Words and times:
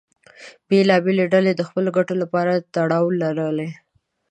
بېلابېلې 0.67 1.25
ډلې 1.33 1.51
د 1.55 1.61
خپلو 1.69 1.89
ګټو 1.97 2.15
لپاره 2.23 2.53
تړاو 2.73 3.05
لرلې. 3.21 3.69